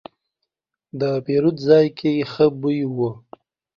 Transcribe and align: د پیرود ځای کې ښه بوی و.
د 0.99 1.01
پیرود 1.25 1.57
ځای 1.67 1.85
کې 1.97 2.11
ښه 2.31 2.45
بوی 2.59 2.79
و. 2.95 2.97